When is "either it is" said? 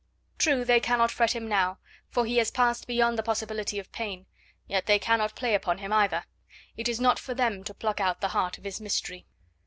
5.93-6.99